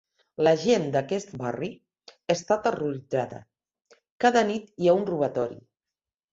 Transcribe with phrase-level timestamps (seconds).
[0.45, 1.69] La gent d'aquest barri
[2.37, 3.45] està terroritzada:
[4.27, 5.63] cada nit hi ha un robatori.